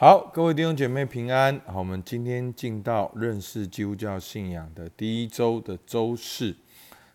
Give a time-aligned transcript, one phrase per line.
[0.00, 1.60] 好，各位弟兄姐妹平安。
[1.66, 6.54] 好，我们今天进到认识基督教信仰的第一周的周四。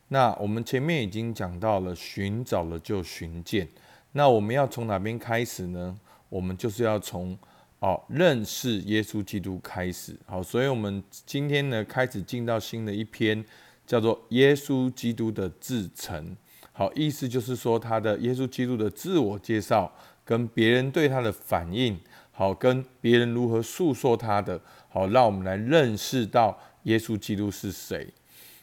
[0.10, 3.66] 那我们前面已经讲到了，寻找了就寻见。
[4.12, 5.98] 那我们要从哪边开始呢？
[6.28, 7.40] 我们就是要从
[7.80, 10.14] 哦认识耶稣基督开始。
[10.26, 13.46] 好，所以我们今天呢开始进到新的一篇，
[13.88, 16.36] 叫做耶稣基督的自成。
[16.74, 19.90] 好，意思就是说他的耶稣基督的自我介绍，
[20.26, 21.98] 跟别人对他的反应。
[22.36, 28.12] 好，跟别人如何诉说他的，好，让我们来认识到耶稣基督是谁。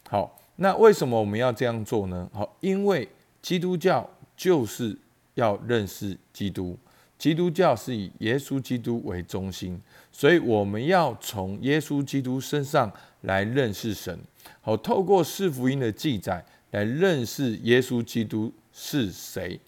[0.09, 2.29] 好，那为什么我们要这样做呢？
[2.33, 3.09] 好，因为
[3.41, 4.99] 基督教就是
[5.35, 6.77] 要认识基督，
[7.17, 9.81] 基督教是以耶稣基督为中心，
[10.11, 14.19] 所以我们要从耶稣基督身上来认识神。
[14.61, 19.61] 好，透过四福音的记载来认识耶稣基督是谁。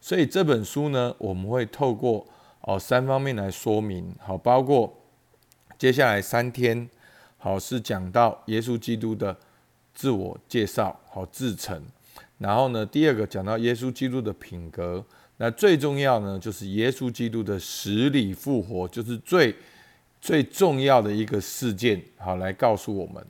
[0.00, 2.26] 所以这本书呢，我们会透过。
[2.62, 4.92] 哦，三方面来说明，好，包括
[5.78, 6.88] 接下来三天，
[7.38, 9.34] 好，是讲到耶稣基督的
[9.94, 11.82] 自我介绍，好，自成。
[12.36, 15.02] 然后呢，第二个讲到耶稣基督的品格，
[15.38, 19.54] 那最重要呢，就是耶稣基督的死里复活，就是最
[20.20, 23.24] 最重要的一个事件，好，来告诉我们。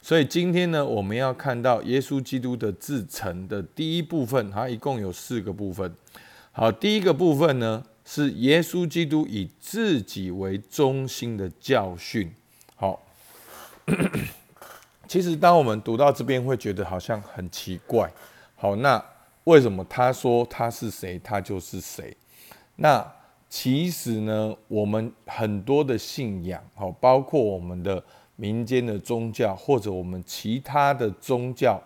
[0.00, 5.94] 所以今天呢，我们要看到耶稣基督的自成的第一部分，它一共有四个部分。
[6.52, 7.84] 好，第一个部分呢。
[8.12, 12.28] 是耶稣基督以自己为中心的教训。
[12.74, 13.00] 好，
[15.06, 18.12] 其实当我们读到这边，会觉得好像很奇怪。
[18.56, 19.00] 好，那
[19.44, 22.16] 为什么他说他是谁，他就是谁？
[22.74, 23.06] 那
[23.48, 28.02] 其实呢，我们很多的信仰，好，包括我们的
[28.34, 31.80] 民间的宗教，或者我们其他的宗教，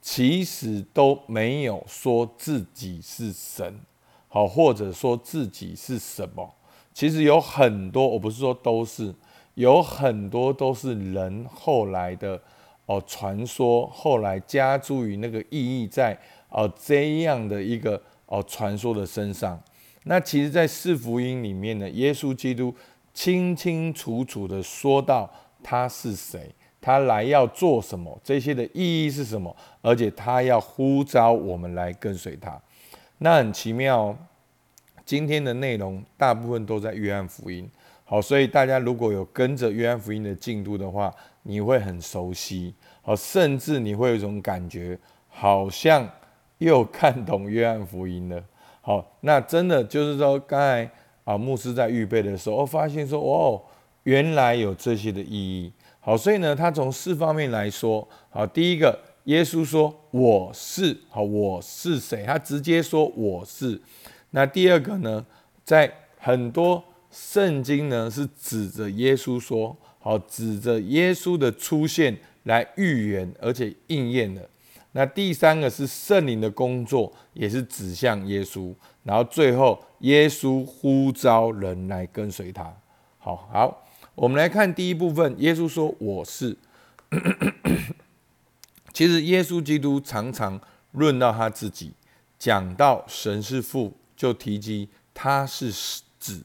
[0.00, 3.78] 其实都没有说自己是神。
[4.36, 6.46] 好，或者说自己是什么？
[6.92, 9.14] 其实有很多，我不是说都是，
[9.54, 12.38] 有很多都是人后来的
[12.84, 16.14] 哦传说，后来加诸于那个意义在
[16.50, 19.58] 哦这样的一个哦传说的身上。
[20.04, 22.74] 那其实，在四福音里面呢，耶稣基督
[23.14, 25.30] 清清楚楚的说到
[25.62, 32.60] 他是谁，他来要做什么，这些的意义是什么，而且他要呼召我们来跟随他。
[33.18, 34.18] 那很奇妙哦，
[35.04, 37.68] 今天的内容大部分都在约翰福音。
[38.04, 41.12] 好，所以大家如果有跟着约翰福音的进度的话，
[41.42, 42.74] 你会很熟悉。
[43.00, 46.08] 好，甚至你会有一种感觉，好像
[46.58, 48.42] 又看懂约翰福音了。
[48.82, 50.88] 好，那真的就是说，刚才
[51.24, 53.62] 啊牧师在预备的时候，发现说，哦，
[54.02, 55.72] 原来有这些的意义。
[56.00, 58.98] 好，所以呢，他从四方面来说，好，第一个。
[59.26, 63.80] 耶稣说：“我是，好，我是谁？”他直接说：“我是。”
[64.30, 65.26] 那第二个呢，
[65.64, 74.42] 在很多圣经呢是指着耶稣说：“好，指着耶稣的出现来预言，而且应验了。”
[74.92, 78.72] 那第三个是圣灵的工作，也是指向耶稣。
[79.02, 82.72] 然后最后，耶稣呼召人来跟随他。
[83.18, 85.34] 好好，我们来看第一部分。
[85.38, 86.56] 耶稣说：“我是。”
[88.96, 90.58] 其实耶稣基督常常
[90.92, 91.92] 论到他自己，
[92.38, 95.70] 讲到神是父，就提及他是
[96.18, 96.40] 子；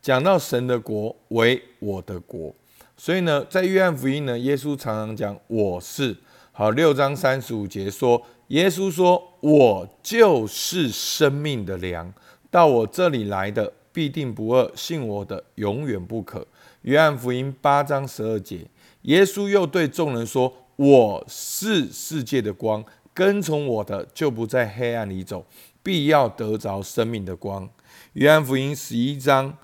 [0.00, 2.52] 讲到神的国为我的国。
[2.96, 6.16] 所以呢，在约翰福音呢，耶稣常常讲我是。
[6.50, 12.12] 好，六章三十五节说，耶稣说：“我就是生命的粮，
[12.50, 16.44] 到我这里来的必定不饿，信我的永远不渴。”
[16.82, 18.66] 约翰福音八章十二节，
[19.02, 20.52] 耶稣又对众人说。
[20.76, 25.44] 我是世界的光，跟从我的就不在黑暗里走，
[25.82, 27.68] 必要得着生命的光。
[28.14, 29.56] 约翰福音十一章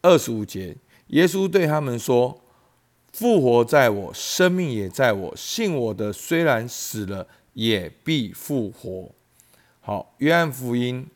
[0.00, 0.76] 二十五节，
[1.08, 2.40] 耶稣对他们说
[3.12, 5.36] ：“复活在我，生命也在我。
[5.36, 9.10] 信我的，虽然死了，也必复活。”
[9.80, 11.06] 好，约翰福音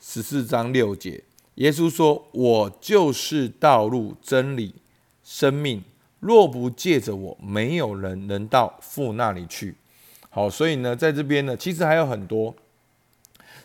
[0.00, 1.24] 十四章六节，
[1.56, 4.74] 耶稣说：“我就是道路、真理、
[5.22, 5.82] 生命。”
[6.24, 9.76] 若不借着我，没有人能到父那里去。
[10.30, 12.54] 好，所以呢，在这边呢，其实还有很多。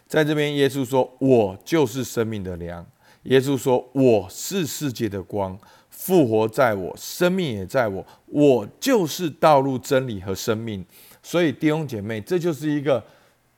[0.05, 2.85] 在这边，耶稣说：“我就是生命的粮。”
[3.23, 5.57] 耶稣说：“我是世界的光。”
[5.89, 8.05] 复活在我，生命也在我。
[8.25, 10.85] 我就是道路、真理和生命。
[11.23, 13.01] 所以弟兄姐妹，这就是一个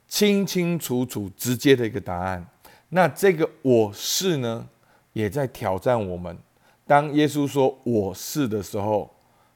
[0.07, 2.45] 清清楚楚、直接的一个答案。
[2.89, 4.67] 那这个“我是”呢，
[5.13, 6.37] 也在挑战我们。
[6.85, 9.09] 当耶稣说我是的时候，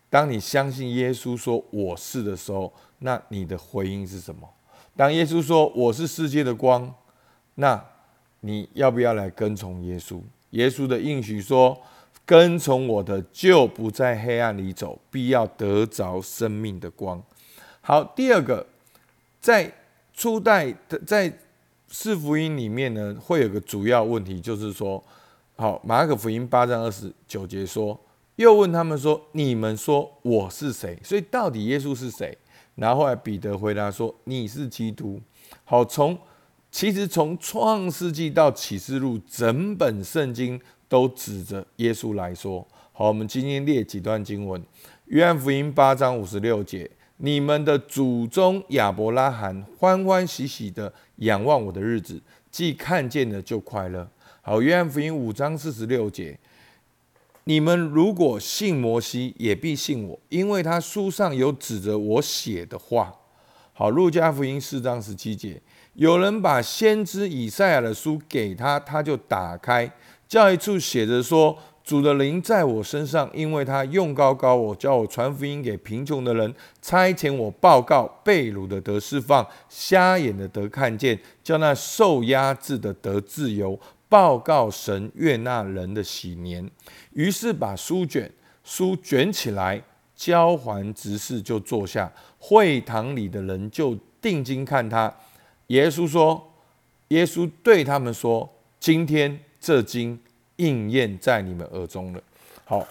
[0.10, 4.48] 当你相信耶稣说我是的时候，那你的回应是什么？
[4.96, 6.94] 当耶稣说我是世界的光，
[7.56, 7.84] 那
[8.40, 10.22] 你要不要来跟从耶稣？
[10.52, 11.78] 耶稣的应许说，
[12.26, 17.22] 跟从我的，就不在黑暗里走，必要得着生命的光。
[17.82, 18.66] 好，第二个，
[19.42, 19.72] 在
[20.14, 21.38] 初代的在
[21.90, 25.04] 四福音里面呢，会有个主要问题，就是说，
[25.58, 27.98] 好，马可福音八章二十九节说，
[28.36, 31.00] 又问他们说，你们说我是谁？
[31.02, 32.38] 所以到底耶稣是谁？
[32.76, 35.22] 然后来彼得回答说，你是基督。
[35.64, 36.18] 好，从
[36.70, 40.60] 其实从创世纪到启示录，整本圣经
[40.90, 42.68] 都指着耶稣来说。
[42.92, 44.62] 好，我们今天列几段经文，
[45.06, 46.92] 约翰福音八章五十六节。
[47.16, 52.22] 你们的祖宗亚伯拉罕欢欢喜喜的仰望我的日子，
[52.52, 54.06] 既看见了就快乐。
[54.48, 56.38] 好，约翰福音五章四十六节，
[57.46, 63.12] 你们如果信摩西，也必信我，因为他书上有指着我写的话。
[63.74, 65.60] 好，路加福音四章十七节，
[65.96, 69.92] 有人把先知以赛亚的书给他，他就打开，
[70.28, 71.58] 叫一处写着说。
[71.84, 76.52] 主的灵在我身上，因为他用高高我，叫我传福音给贫穷的人，
[76.82, 86.70] 差遣我报告被掳的得释放，瞎眼的得看见，叫那受压制的得自由，报告神悦纳人的喜年。
[87.14, 88.32] 于是把书卷
[88.64, 89.82] 书卷起来，
[90.16, 92.12] 交还执事，就坐下。
[92.40, 95.14] 会堂里的人就定睛看他。
[95.68, 96.52] 耶稣说
[97.10, 98.50] ：“耶稣对他们说，
[98.80, 100.20] 今天这经。”
[100.58, 102.24] 应验在你们耳中了。
[102.64, 102.88] 好，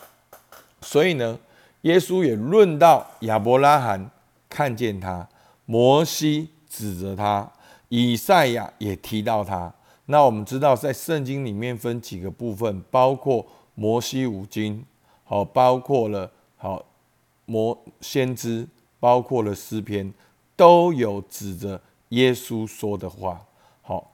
[0.82, 1.38] 所以呢，
[1.80, 4.10] 耶稣也论到亚伯拉罕
[4.50, 5.26] 看见他，
[5.64, 7.50] 摩西指着他，
[7.88, 9.72] 以赛亚也提到他。
[10.06, 14.84] 那我们知道，在圣经里面分几个部分，包括摩西五经，
[15.24, 16.84] 好，包括了好
[17.46, 18.68] 摩先知，
[19.00, 20.12] 包括了诗篇，
[20.54, 21.80] 都有指着
[22.10, 23.46] 耶稣说的话。
[23.80, 24.12] 好。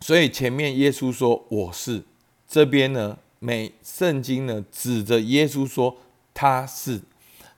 [0.00, 2.02] 所以前面耶稣说我是，
[2.48, 5.96] 这边呢，每圣经呢指着耶稣说
[6.34, 7.00] 他是，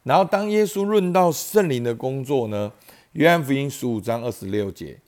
[0.03, 2.71] 然后当耶稣论到圣灵的工作呢，
[3.13, 4.99] 约翰福音十五章二十六节，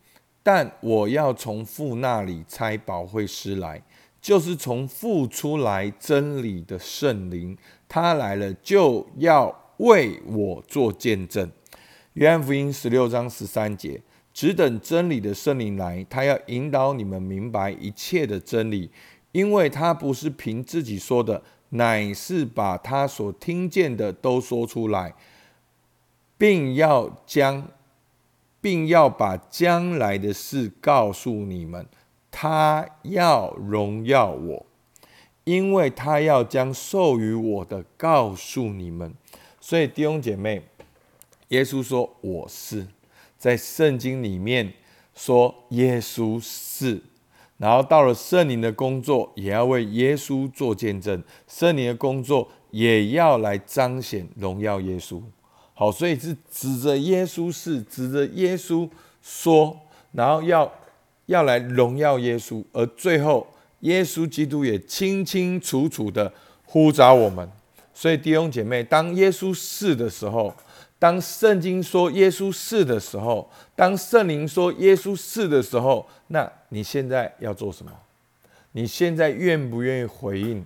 [0.47, 3.83] 但我要从父那里差保惠师来，
[4.21, 7.59] 就是从父出来真理的圣灵，
[7.89, 11.51] 他来了就要为我做见证。
[12.13, 14.01] 约翰福音十六章十三节。
[14.33, 18.89] 只等真理的圣灵来，他要引导你们明白一切的真理，
[19.33, 25.15] 因为他不是凭自己说的，乃是把他所听见的都说出来，
[26.37, 27.67] 并要将，
[28.67, 31.87] 并要把将来的事告诉你们。
[32.33, 34.67] 他要荣耀我，
[35.45, 39.15] 因为他要将授予我的告诉你们。
[39.61, 40.65] 所以弟兄姐妹，
[41.51, 42.89] 耶稣说：“我是。”
[43.39, 44.73] 在圣经里面
[45.15, 47.01] 说耶稣是，
[47.59, 55.23] 然后到了圣灵的工作，也要为耶稣做见证；圣灵的工作也要来彰显荣耀耶稣。
[55.79, 58.89] 好，所以是指着耶稣是，指着耶稣
[59.23, 59.79] 说，
[60.13, 60.73] 然后要
[61.27, 63.47] 要来荣耀耶稣，而最后
[63.81, 66.33] 耶稣基督也清清楚楚的
[66.65, 67.47] 呼召我们。
[67.93, 70.53] 所以弟兄姐妹，当耶稣是的时候。
[70.99, 77.93] 当圣经说耶稣是的时候，当圣灵说耶稣是的时候，那你现在要做什么？
[78.73, 80.65] 你现在愿不愿意回应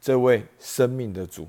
[0.00, 1.48] 这位生命的主，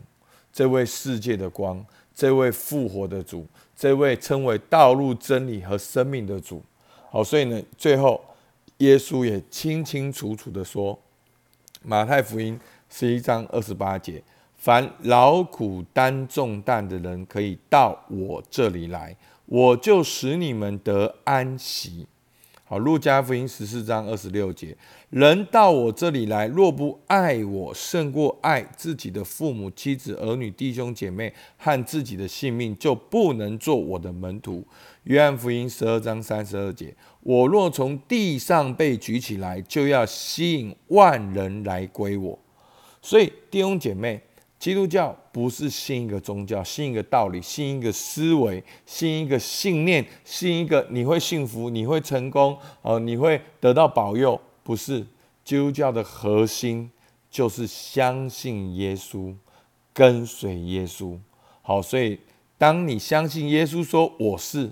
[0.52, 1.86] 这位世界的光，
[2.16, 6.62] 这位复活的主，这位称为道路、真理和生命的主？
[7.10, 8.24] 好，所以呢，最后
[8.78, 10.98] 耶稣也清清楚楚的说，
[11.84, 14.24] 马太福音十一章二十八节。
[14.56, 19.14] 凡劳苦担重担的人，可以到我这里来，
[19.46, 22.08] 我就使你们得安息。
[22.74, 24.76] 好，路加福音十四章二十六节：
[25.12, 34.66] 人到我这里来，若不爱我胜过爱自己的父母、妻子、儿女、弟兄姐妹和自己的性命，就不能做我的门徒。
[35.04, 42.40] 约翰福音十二章三十二节：我若从地上被举起来，就要吸引万人来归我。
[43.04, 44.20] 所以弟兄姐妹。
[44.64, 54.40] 基督教不是信一个宗教，信一个道理，信一个思维，信一个信念，信一个你会幸福，你会成功，哦，你会得到保佑。
[54.64, 55.06] 不是，
[55.44, 56.90] 基督教的核心
[57.30, 59.36] 就是相信耶稣，
[59.94, 61.20] 跟随耶稣。
[61.62, 62.18] 好，所以
[62.58, 64.72] 当你相信耶稣说我是，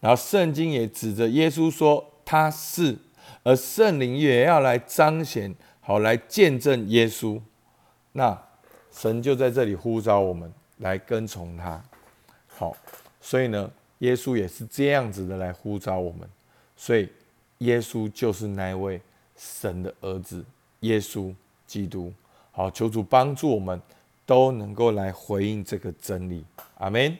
[0.00, 2.98] 然后圣经也指着耶稣说他是，
[3.44, 7.40] 而圣灵也要来彰显，好来见证耶稣，
[8.14, 8.49] 那。
[9.00, 11.82] 神就在这里呼召我们来跟从他，
[12.48, 12.76] 好，
[13.18, 16.28] 所以呢，耶稣也是这样子的来呼召我们，
[16.76, 17.08] 所以
[17.60, 19.00] 耶稣就是那位
[19.38, 20.44] 神的儿子，
[20.80, 21.34] 耶稣
[21.66, 22.12] 基督。
[22.52, 23.80] 好，求主帮助我们
[24.26, 26.44] 都能够来回应这个真理。
[26.76, 27.16] 阿门。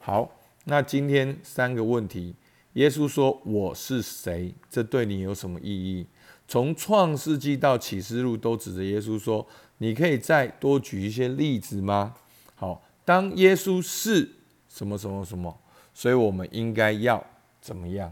[0.00, 2.34] 好，那今天三个问题，
[2.72, 4.54] 耶稣说我是谁？
[4.70, 6.06] 这对你有什么意义？
[6.48, 12.14] 从创世纪到启示录都指着耶稣说，你可以再多举一些例子吗？
[12.54, 14.26] 好，当耶稣是
[14.66, 15.54] 什么什么什么，
[15.92, 17.22] 所以我们应该要
[17.60, 18.10] 怎么样？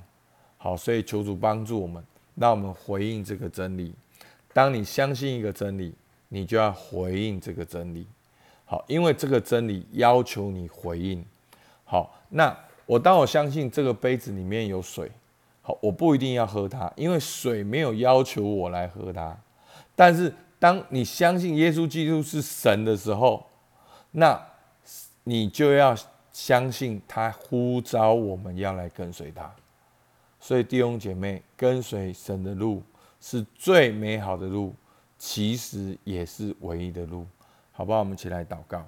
[0.58, 3.94] 好，所以求主帮助我们，让我们回应这个真理。
[4.52, 5.94] 当你相信一个真理，
[6.28, 8.06] 你就要回应这个真理。
[8.66, 11.24] 好，因为这个真理要求你回应。
[11.84, 15.10] 好，那我当我相信这个杯子里面有水。
[15.66, 19.36] 好，我不一定要喝它，因为水没有要求我来喝它。
[19.96, 23.44] 但是，当你相信耶稣基督是神的时候，
[24.12, 24.40] 那
[25.24, 25.92] 你就要
[26.30, 29.52] 相信他呼召我们要来跟随他。
[30.38, 32.80] 所以，弟兄姐妹，跟随神的路
[33.20, 34.72] 是最美好的路，
[35.18, 37.26] 其实也是唯一的路。
[37.72, 37.98] 好不好？
[37.98, 38.86] 我们起来祷告。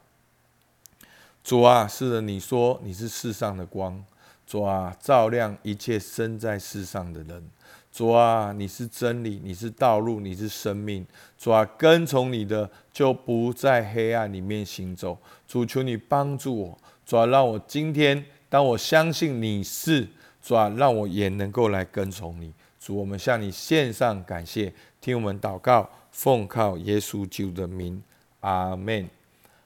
[1.43, 4.01] 主啊，是的，你说你是世上的光。
[4.49, 7.51] 主啊，照亮一切生在世上的人。
[7.93, 11.07] 主啊，你是真理，你是道路，你是生命。
[11.37, 15.19] 主啊，跟从你的就不在黑暗里面行走。
[15.47, 16.79] 主，求你帮助我。
[17.05, 20.09] 主啊，让我今天当我相信你是，
[20.41, 22.51] 主啊，让我也能够来跟从你。
[22.81, 28.03] 主，我们向你献上感谢，听我们祷告，奉靠耶稣基督的名，
[28.41, 29.07] 阿门。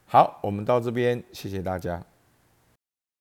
[0.07, 2.05] 好，我们到这边，谢谢大家。